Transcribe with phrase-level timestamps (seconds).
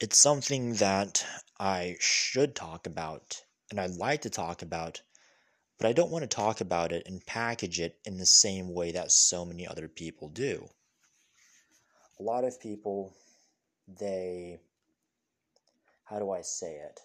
[0.00, 1.26] it's something that
[1.58, 5.02] I should talk about and I'd like to talk about,
[5.76, 8.92] but I don't want to talk about it and package it in the same way
[8.92, 10.68] that so many other people do.
[12.20, 13.12] A lot of people,
[13.88, 14.60] they,
[16.04, 17.00] how do I say it?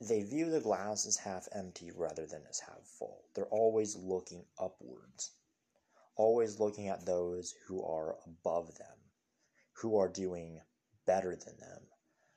[0.00, 3.24] They view the glass as half empty rather than as half full.
[3.34, 5.32] They're always looking upwards,
[6.16, 8.96] always looking at those who are above them,
[9.74, 10.60] who are doing
[11.06, 11.80] better than them,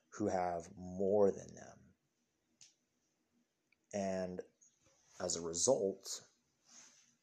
[0.10, 1.78] who have more than them.
[3.94, 4.42] And
[5.20, 6.22] as a result,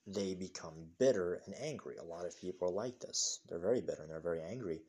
[0.07, 1.97] they become bitter and angry.
[1.97, 3.41] A lot of people are like this.
[3.49, 4.81] They're very bitter and they're very angry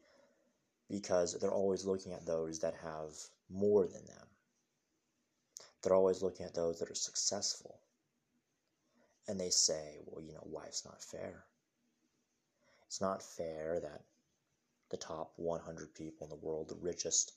[0.90, 3.12] because they're always looking at those that have
[3.50, 4.28] more than them.
[5.82, 7.80] They're always looking at those that are successful.
[9.28, 11.46] And they say, well, you know, life's not fair.
[12.88, 14.02] It's not fair that
[14.90, 17.34] the top 100 people in the world, the richest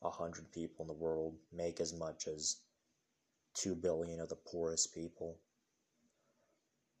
[0.00, 2.56] 100 people in the world, make as much as
[3.54, 5.38] 2 billion of the poorest people.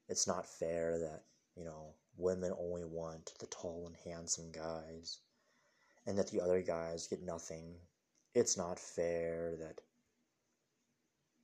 [0.08, 1.22] It's not fair that,
[1.56, 5.18] you know, women only want the tall and handsome guys
[6.06, 7.74] and that the other guys get nothing.
[8.34, 9.80] It's not fair that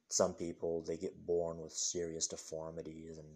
[0.09, 3.29] some people they get born with serious deformities and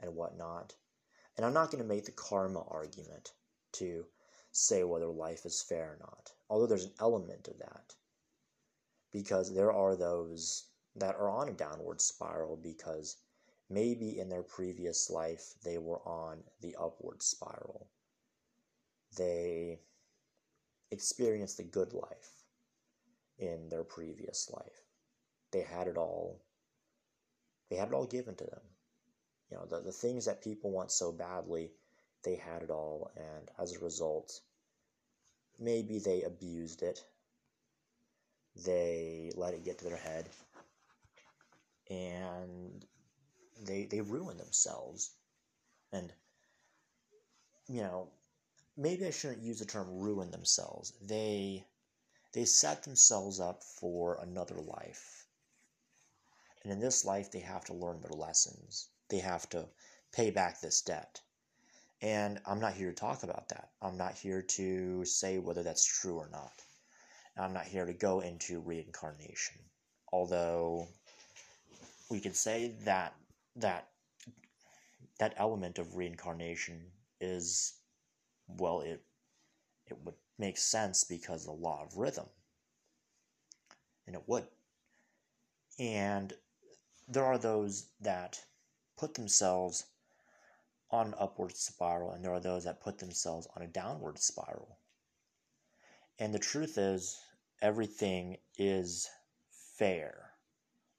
[0.00, 0.74] and whatnot.
[1.40, 3.32] And I'm not going to make the karma argument
[3.72, 4.04] to
[4.52, 7.94] say whether life is fair or not, although there's an element of that.
[9.10, 10.66] Because there are those
[10.96, 13.16] that are on a downward spiral because
[13.70, 17.88] maybe in their previous life they were on the upward spiral.
[19.16, 19.80] They
[20.90, 22.44] experienced the good life
[23.38, 24.84] in their previous life.
[25.52, 26.42] They had it all
[27.70, 28.69] they had it all given to them.
[29.50, 31.72] You know, the, the things that people want so badly,
[32.22, 34.40] they had it all, and as a result,
[35.58, 37.04] maybe they abused it.
[38.64, 40.28] They let it get to their head,
[41.88, 42.84] and
[43.64, 45.10] they they ruin themselves.
[45.92, 46.12] And
[47.68, 48.08] you know,
[48.76, 50.92] maybe I shouldn't use the term ruin themselves.
[51.02, 51.64] They
[52.32, 55.26] they set themselves up for another life.
[56.62, 59.68] And in this life, they have to learn their lessons they have to
[60.12, 61.20] pay back this debt.
[62.02, 63.70] And I'm not here to talk about that.
[63.82, 66.62] I'm not here to say whether that's true or not.
[67.36, 69.56] I'm not here to go into reincarnation.
[70.12, 70.88] Although
[72.10, 73.14] we could say that
[73.56, 73.88] that
[75.18, 76.80] that element of reincarnation
[77.20, 77.74] is
[78.48, 79.02] well it
[79.86, 82.26] it would make sense because the law of rhythm.
[84.06, 84.44] And it would.
[85.78, 86.32] And
[87.08, 88.40] there are those that
[89.00, 89.86] put themselves
[90.90, 94.76] on an upward spiral, and there are those that put themselves on a downward spiral.
[96.18, 97.18] And the truth is,
[97.62, 99.08] everything is
[99.50, 100.34] fair.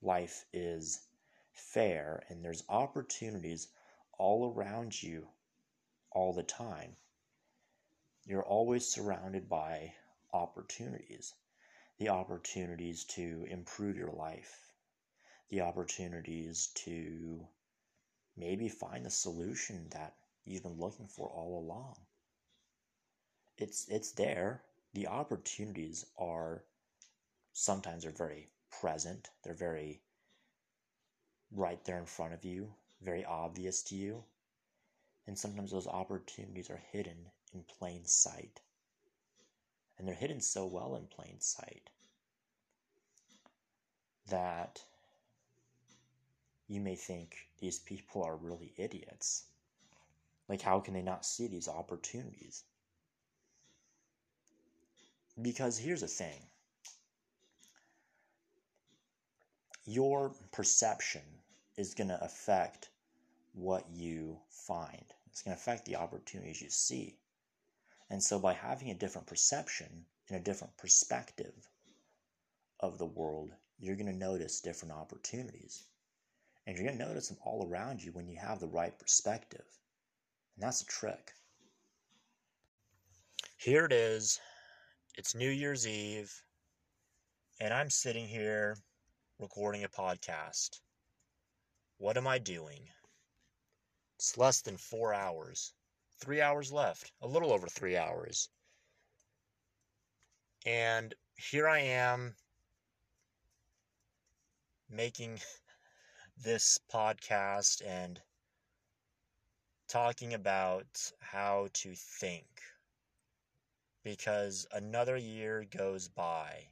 [0.01, 1.01] Life is
[1.51, 3.67] fair, and there's opportunities
[4.17, 5.27] all around you
[6.09, 6.95] all the time.
[8.25, 9.93] You're always surrounded by
[10.33, 11.35] opportunities
[11.99, 14.71] the opportunities to improve your life,
[15.49, 17.45] the opportunities to
[18.35, 20.15] maybe find the solution that
[20.45, 21.95] you've been looking for all along.
[23.57, 24.63] It's it's there.
[24.93, 26.63] The opportunities are
[27.53, 28.49] sometimes are very
[28.79, 29.29] present.
[29.43, 30.01] They're very
[31.51, 34.23] right there in front of you, very obvious to you.
[35.27, 38.61] And sometimes those opportunities are hidden in plain sight.
[39.97, 41.89] And they're hidden so well in plain sight
[44.27, 44.81] that
[46.71, 49.43] you may think these people are really idiots.
[50.47, 52.63] Like, how can they not see these opportunities?
[55.41, 56.39] Because here's the thing
[59.85, 61.23] your perception
[61.75, 62.87] is going to affect
[63.53, 67.17] what you find, it's going to affect the opportunities you see.
[68.09, 71.67] And so, by having a different perception and a different perspective
[72.79, 75.83] of the world, you're going to notice different opportunities.
[76.65, 79.65] And you're going to notice them all around you when you have the right perspective.
[80.55, 81.31] And that's a trick.
[83.57, 84.39] Here it is.
[85.17, 86.31] It's New Year's Eve.
[87.59, 88.77] And I'm sitting here
[89.39, 90.79] recording a podcast.
[91.97, 92.87] What am I doing?
[94.17, 95.73] It's less than four hours.
[96.19, 97.11] Three hours left.
[97.21, 98.49] A little over three hours.
[100.65, 102.35] And here I am
[104.89, 105.39] making
[106.43, 108.19] this podcast and
[109.87, 112.61] talking about how to think,
[114.03, 116.67] because another year goes by.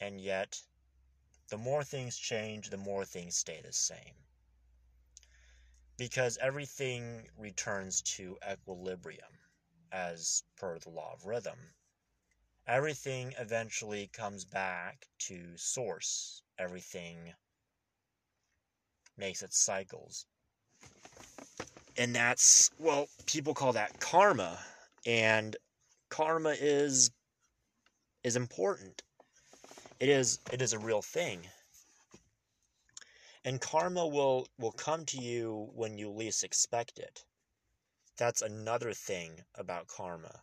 [0.00, 0.62] And yet,
[1.48, 4.14] the more things change, the more things stay the same.
[5.98, 9.38] Because everything returns to equilibrium,
[9.92, 11.74] as per the law of rhythm.
[12.66, 16.43] Everything eventually comes back to source.
[16.58, 17.16] Everything
[19.16, 20.26] makes its cycles.
[21.96, 24.58] And that's, well, people call that karma.
[25.06, 25.56] And
[26.08, 27.10] karma is
[28.22, 29.02] is important.
[30.00, 31.40] It is it is a real thing.
[33.44, 37.24] And karma will will come to you when you least expect it.
[38.16, 40.40] That's another thing about karma.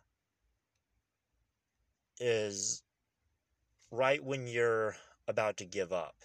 [2.20, 2.82] Is
[3.90, 4.94] right when you're
[5.26, 6.16] about to give up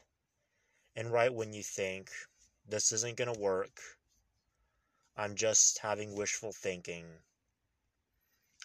[0.97, 2.09] and right when you think
[2.67, 3.79] this isn't going to work,
[5.15, 7.05] I'm just having wishful thinking.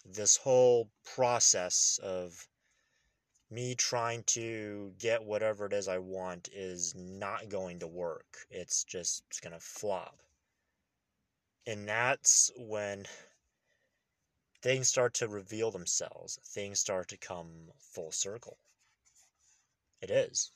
[0.03, 2.47] This whole process of
[3.51, 8.47] me trying to get whatever it is I want is not going to work.
[8.49, 10.17] It's just going to flop.
[11.67, 13.05] And that's when
[14.63, 16.39] things start to reveal themselves.
[16.43, 18.57] Things start to come full circle.
[20.03, 20.51] It is.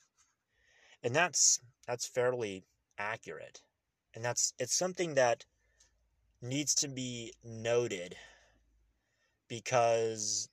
[1.02, 2.64] And that's that's fairly
[2.98, 3.62] accurate.
[4.14, 5.46] And that's it's something that
[6.42, 8.14] needs to be noted
[9.48, 10.50] because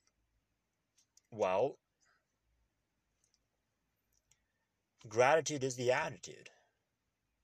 [1.29, 1.77] well
[5.09, 6.49] gratitude is the attitude.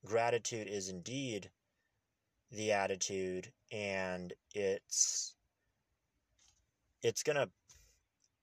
[0.05, 1.49] Gratitude is indeed
[2.49, 5.35] the attitude and it's
[7.03, 7.49] it's going to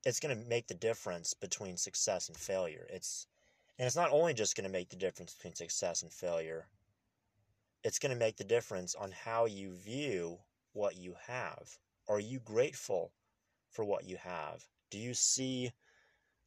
[0.08, 2.86] it's going to make the difference between success and failure.
[2.88, 3.26] It's
[3.78, 6.66] and it's not only just going to make the difference between success and failure.
[7.84, 10.38] It's going to make the difference on how you view
[10.72, 11.78] what you have.
[12.08, 13.12] Are you grateful
[13.70, 14.64] for what you have?
[14.90, 15.70] Do you see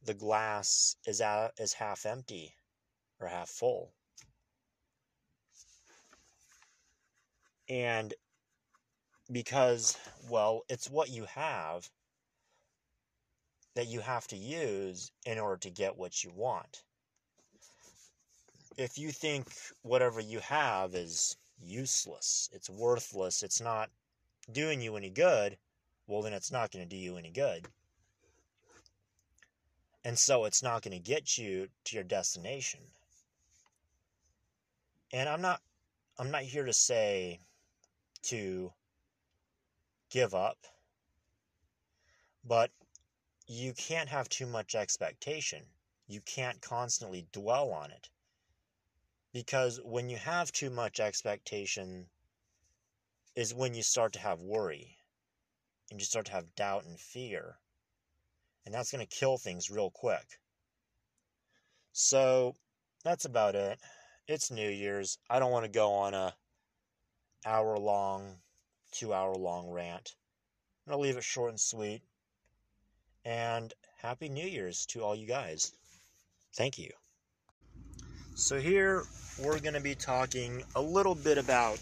[0.04, 2.54] the glass is, at, is half empty
[3.20, 3.92] or half full.
[7.68, 8.12] And
[9.30, 9.96] because,
[10.28, 11.88] well, it's what you have
[13.74, 16.82] that you have to use in order to get what you want.
[18.76, 19.48] If you think
[19.82, 23.90] whatever you have is useless, it's worthless, it's not
[24.50, 25.56] doing you any good,
[26.06, 27.66] well, then it's not going to do you any good.
[30.04, 32.80] And so it's not going to get you to your destination.
[35.12, 35.60] And I'm not
[36.18, 37.40] I'm not here to say
[38.24, 38.72] to
[40.10, 40.58] give up,
[42.44, 42.70] but
[43.52, 45.62] you can't have too much expectation.
[46.06, 48.08] You can't constantly dwell on it.
[49.32, 52.06] Because when you have too much expectation
[53.34, 54.98] is when you start to have worry
[55.90, 57.58] and you start to have doubt and fear.
[58.64, 60.38] And that's going to kill things real quick.
[61.92, 62.56] So
[63.04, 63.78] that's about it
[64.28, 65.18] it's New Year's.
[65.28, 66.34] I don't want to go on a
[67.44, 68.36] hour long,
[68.92, 70.14] two hour long rant.
[70.86, 72.02] I'm gonna leave it short and sweet.
[73.24, 75.72] And happy New Year's to all you guys.
[76.54, 76.90] Thank you.
[78.34, 79.04] So here
[79.38, 81.78] we're gonna be talking a little bit about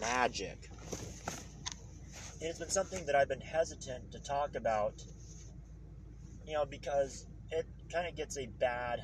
[0.00, 0.70] magic.
[2.40, 4.94] It's been something that I've been hesitant to talk about,
[6.46, 9.02] you know, because it kind of gets a bad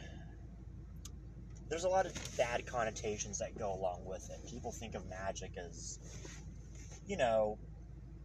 [1.70, 4.50] there's a lot of bad connotations that go along with it.
[4.50, 6.00] People think of magic as,
[7.06, 7.58] you know,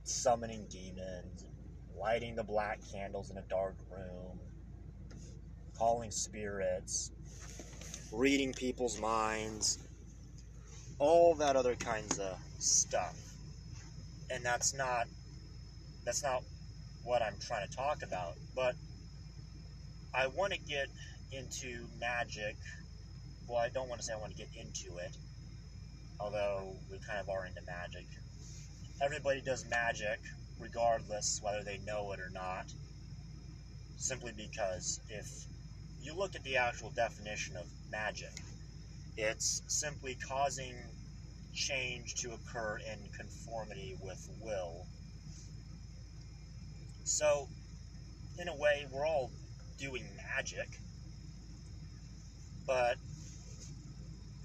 [0.04, 1.46] summoning demons,
[2.00, 4.40] lighting the black candles in a dark room,
[5.78, 7.12] calling spirits,
[8.12, 9.80] reading people's minds,
[11.00, 13.18] all that other kinds of stuff.
[14.32, 15.08] And that's not
[16.06, 16.44] that's not
[17.04, 18.76] what I'm trying to talk about, but
[20.14, 20.88] I want to get
[21.32, 22.56] into magic
[23.48, 25.16] well, I don't want to say I want to get into it,
[26.20, 28.06] although we kind of are into magic.
[29.02, 30.20] Everybody does magic,
[30.60, 32.72] regardless whether they know it or not,
[33.98, 35.28] simply because if
[36.02, 38.32] you look at the actual definition of magic,
[39.18, 40.76] it's simply causing
[41.54, 44.86] change to occur in conformity with will.
[47.04, 47.48] So,
[48.38, 49.32] in a way, we're all
[49.80, 50.04] doing
[50.36, 50.68] magic,
[52.68, 52.98] but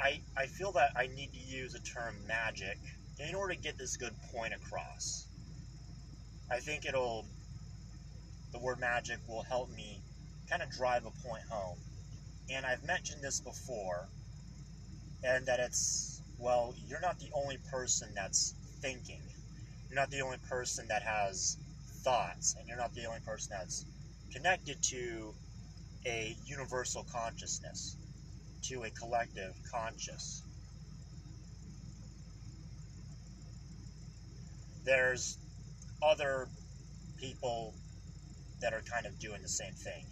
[0.00, 2.78] I, I feel that I need to use the term magic
[3.18, 5.29] in order to get this good point across.
[6.50, 7.24] I think it'll,
[8.52, 10.00] the word magic will help me
[10.48, 11.78] kind of drive a point home.
[12.52, 14.08] And I've mentioned this before,
[15.22, 19.20] and that it's, well, you're not the only person that's thinking.
[19.88, 21.56] You're not the only person that has
[22.02, 23.84] thoughts, and you're not the only person that's
[24.32, 25.34] connected to
[26.06, 27.96] a universal consciousness,
[28.62, 30.42] to a collective conscious.
[34.84, 35.38] There's
[36.02, 36.48] other
[37.18, 37.74] people
[38.60, 40.04] that are kind of doing the same thing.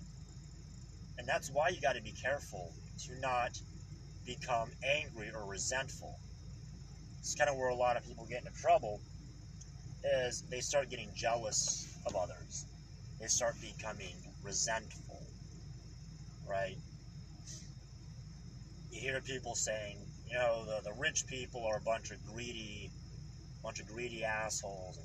[1.19, 2.73] And that's why you got to be careful
[3.07, 3.59] to not
[4.25, 6.19] become angry or resentful.
[7.19, 9.01] It's kind of where a lot of people get into trouble
[10.05, 12.67] is they start getting jealous of others.
[13.21, 14.15] They start becoming
[14.45, 15.23] resentful,
[16.49, 16.77] right?
[18.91, 19.99] You hear people saying,
[20.31, 22.91] you know, the, the rich people are a bunch of greedy,
[23.63, 24.99] bunch of greedy assholes,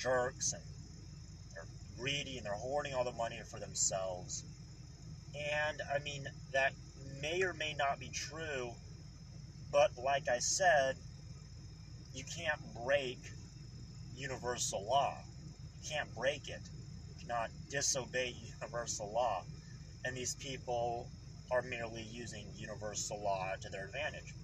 [0.00, 0.62] jerks, and
[1.54, 1.66] they're
[1.98, 4.44] greedy, and they're hoarding all the money for themselves.
[5.34, 6.72] And, I mean, that
[7.20, 8.72] may or may not be true,
[9.70, 10.96] but like I said,
[12.14, 13.18] you can't break
[14.16, 15.14] universal law.
[15.82, 16.60] You can't break it.
[17.08, 19.42] You cannot disobey universal law.
[20.04, 21.08] And these people
[21.50, 24.34] are merely using universal law to their advantage.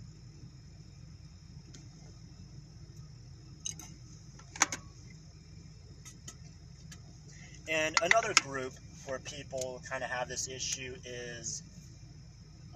[7.68, 8.74] And another group
[9.06, 11.64] where people kind of have this issue is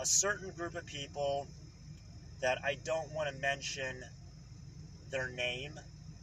[0.00, 1.48] a certain group of people
[2.40, 4.04] that I don't want to mention
[5.10, 5.78] their name,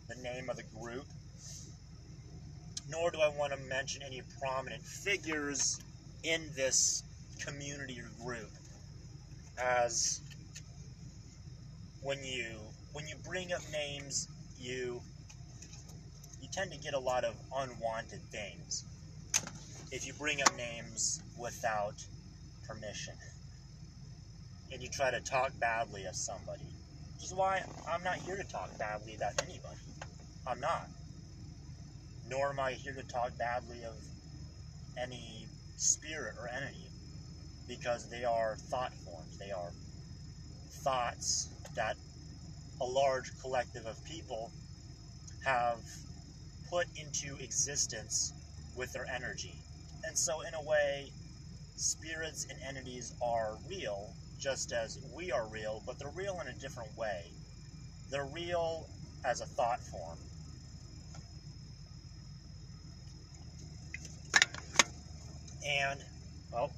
[0.08, 1.08] the name of the group,
[2.88, 5.82] nor do I want to mention any prominent figures
[6.24, 7.04] in this
[7.40, 8.52] community or group.
[9.58, 10.22] As
[12.02, 15.07] when you when you bring up names you
[16.58, 18.84] tend to get a lot of unwanted things
[19.92, 22.04] if you bring up names without
[22.68, 23.14] permission.
[24.72, 26.66] And you try to talk badly of somebody
[27.14, 29.80] which is why I'm not here to talk badly about anybody.
[30.48, 30.88] I'm not.
[32.26, 33.96] Nor am I here to talk badly of
[34.98, 36.90] any spirit or entity
[37.68, 39.38] because they are thought forms.
[39.38, 39.72] They are
[40.84, 41.98] thoughts that
[42.82, 44.52] a large collective of people
[45.44, 45.82] have
[46.70, 48.34] put into existence
[48.76, 49.56] with their energy.
[50.06, 51.12] And so, in a way,
[51.76, 56.54] spirits and entities are real, just as we are real, but they're real in a
[56.60, 57.26] different way.
[58.10, 58.88] They're real
[59.26, 60.18] as a thought form.
[65.66, 66.00] And,
[66.52, 66.72] well,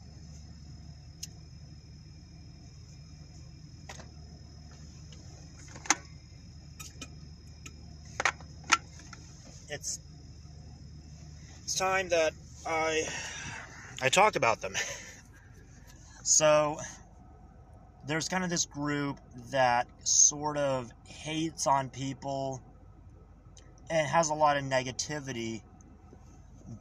[9.70, 10.00] it's
[11.64, 12.34] it's time that
[12.68, 13.04] I
[14.02, 14.76] I talk about them.
[16.24, 16.78] so
[18.06, 19.18] there's kind of this group
[19.52, 22.62] that sort of hates on people
[23.90, 25.62] and has a lot of negativity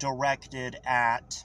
[0.01, 1.45] directed at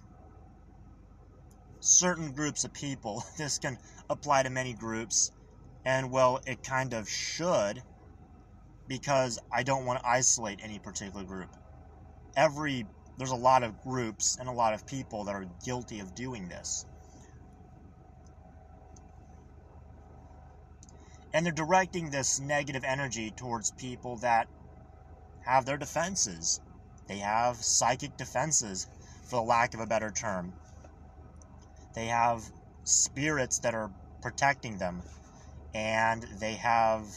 [1.79, 3.23] certain groups of people.
[3.37, 3.77] This can
[4.09, 5.31] apply to many groups,
[5.85, 7.83] and well, it kind of should
[8.87, 11.49] because I don't want to isolate any particular group.
[12.35, 16.15] Every there's a lot of groups and a lot of people that are guilty of
[16.15, 16.85] doing this.
[21.33, 24.47] And they're directing this negative energy towards people that
[25.45, 26.59] have their defenses.
[27.07, 28.87] They have psychic defenses,
[29.25, 30.53] for the lack of a better term.
[31.95, 32.43] They have
[32.83, 33.91] spirits that are
[34.21, 35.01] protecting them.
[35.73, 37.07] And they have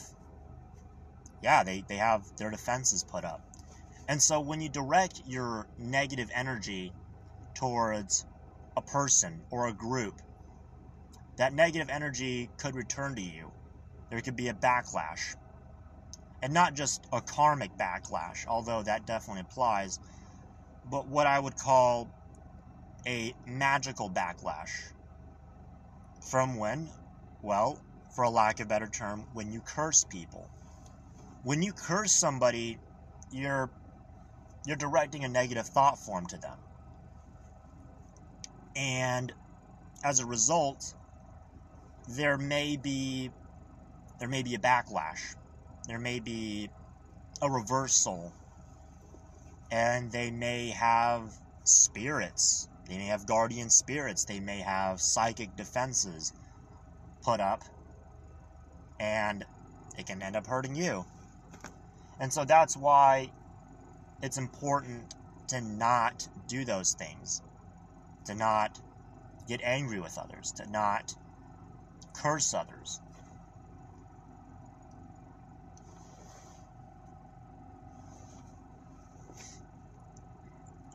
[1.43, 3.41] yeah, they, they have their defenses put up.
[4.09, 6.93] And so when you direct your negative energy
[7.55, 8.25] towards
[8.77, 10.15] a person or a group,
[11.39, 13.51] that negative energy could return to you.
[14.11, 15.35] There could be a backlash.
[16.43, 19.99] And not just a karmic backlash, although that definitely applies,
[20.85, 22.09] but what I would call
[23.07, 24.71] a magical backlash.
[26.31, 26.91] From when?
[27.43, 27.81] Well,
[28.15, 30.49] for a lack of a better term, when you curse people
[31.47, 32.77] when you curse somebody,
[33.31, 33.71] you're
[34.67, 36.59] you're directing a negative thought form to them.
[38.75, 39.33] And
[40.05, 40.95] as a result,
[42.09, 43.31] there may be
[44.19, 45.35] there may be a backlash.
[45.87, 46.71] There may be
[47.43, 48.33] a reversal.
[49.71, 51.33] And they may have
[51.65, 52.69] spirits.
[52.89, 54.25] They may have guardian spirits.
[54.25, 56.33] They may have psychic defenses
[57.23, 57.63] put up.
[58.99, 59.45] And
[59.99, 61.05] it can end up hurting you.
[62.19, 63.31] And so that's why
[64.23, 65.15] it's important
[65.49, 67.43] to not do those things,
[68.25, 68.81] to not
[69.49, 71.15] get angry with others, to not
[72.15, 73.01] curse others.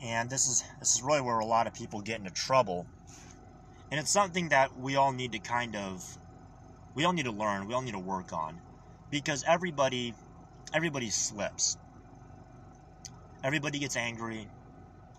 [0.02, 2.86] And this is this is really where a lot of people get into trouble.
[3.90, 6.18] And it's something that we all need to kind of
[6.94, 8.60] we all need to learn, we all need to work on.
[9.10, 10.14] Because everybody
[10.74, 11.76] everybody slips.
[13.44, 14.48] Everybody gets angry.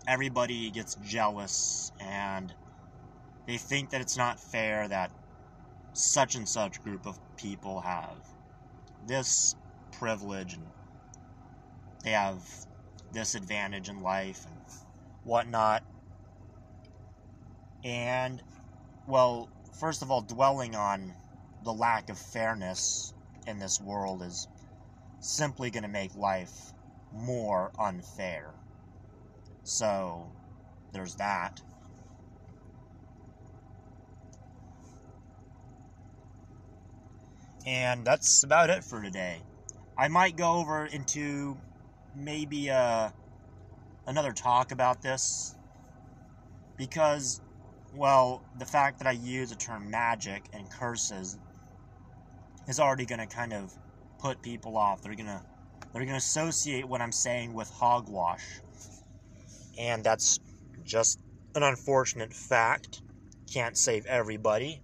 [0.08, 2.52] Everybody gets jealous and
[3.46, 5.10] they think that it's not fair that
[5.92, 8.16] such and such group of people have
[9.06, 9.54] this
[9.92, 10.64] privilege and
[12.02, 12.42] they have
[13.12, 14.56] this advantage in life and
[15.24, 15.82] whatnot.
[17.84, 18.42] And,
[19.06, 21.12] well, first of all, dwelling on
[21.62, 23.12] the lack of fairness
[23.46, 24.48] in this world is
[25.20, 26.73] simply going to make life
[27.14, 28.50] more unfair.
[29.62, 30.26] So,
[30.92, 31.60] there's that.
[37.66, 39.40] And that's about it for today.
[39.96, 41.56] I might go over into
[42.14, 43.10] maybe uh,
[44.06, 45.54] another talk about this
[46.76, 47.40] because,
[47.94, 51.38] well, the fact that I use the term magic and curses
[52.66, 53.72] is already going to kind of
[54.18, 55.02] put people off.
[55.02, 55.42] They're going to
[55.94, 58.44] they're going to associate what I'm saying with hogwash.
[59.78, 60.40] And that's
[60.84, 61.20] just
[61.54, 63.00] an unfortunate fact.
[63.52, 64.82] Can't save everybody.